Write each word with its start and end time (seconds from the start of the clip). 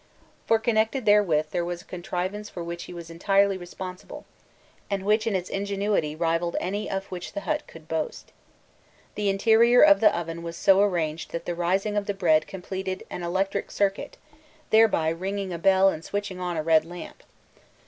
For 0.47 0.57
connected 0.57 1.05
therewith 1.05 1.53
was 1.53 1.83
a 1.83 1.85
contrivance 1.85 2.49
for 2.49 2.63
which 2.63 2.85
he 2.85 2.91
was 2.91 3.11
entirely 3.11 3.55
responsible, 3.55 4.25
and 4.89 5.05
which 5.05 5.27
in 5.27 5.35
its 5.35 5.47
ingenuity 5.47 6.15
rivalled 6.15 6.55
any 6.59 6.89
of 6.89 7.05
which 7.11 7.33
the 7.33 7.41
hut 7.41 7.61
could 7.67 7.87
boast. 7.87 8.31
The 9.13 9.29
interior 9.29 9.83
of 9.83 9.99
the 9.99 10.09
oven 10.17 10.41
was 10.41 10.57
so 10.57 10.81
arranged 10.81 11.29
that 11.33 11.45
the 11.45 11.53
'rising' 11.53 11.97
of 11.97 12.07
the 12.07 12.15
bread 12.15 12.47
completed 12.47 13.05
an 13.11 13.21
electric 13.21 13.69
circuit, 13.69 14.17
thereby 14.71 15.09
ringing 15.09 15.53
a 15.53 15.59
bell 15.59 15.89
and 15.89 16.03
switching 16.03 16.39
on 16.39 16.57
a 16.57 16.63
red 16.63 16.83
lamp. 16.83 17.21